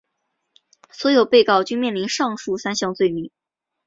[0.89, 3.29] 所有被告均面临上述三项罪名。